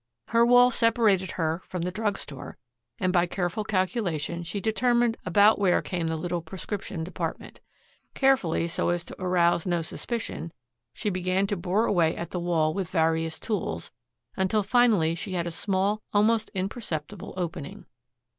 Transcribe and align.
Her 0.29 0.43
wall 0.43 0.71
separated 0.71 1.29
her 1.33 1.61
from 1.63 1.83
the 1.83 1.91
drug 1.91 2.17
store 2.17 2.57
and 2.97 3.13
by 3.13 3.27
careful 3.27 3.63
calculation 3.63 4.41
she 4.41 4.59
determined 4.59 5.15
about 5.27 5.59
where 5.59 5.79
came 5.83 6.07
the 6.07 6.17
little 6.17 6.41
prescription 6.41 7.03
department. 7.03 7.59
Carefully, 8.15 8.67
so 8.67 8.89
as 8.89 9.03
to 9.03 9.21
arouse 9.21 9.67
no 9.67 9.83
suspicion, 9.83 10.53
she 10.91 11.11
began 11.11 11.45
to 11.45 11.55
bore 11.55 11.85
away 11.85 12.15
at 12.17 12.31
the 12.31 12.39
wall 12.39 12.73
with 12.73 12.89
various 12.89 13.39
tools, 13.39 13.91
until 14.35 14.63
finally 14.63 15.13
she 15.13 15.33
had 15.33 15.45
a 15.45 15.51
small, 15.51 16.01
almost 16.13 16.49
imperceptible 16.55 17.35
opening. 17.37 17.85